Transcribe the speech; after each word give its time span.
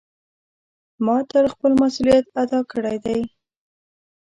ما 1.05 1.15
تل 1.29 1.45
خپل 1.53 1.71
مسؤلیت 1.81 2.25
ادا 2.41 2.59
کړی 2.71 2.97
ده. 3.05 3.17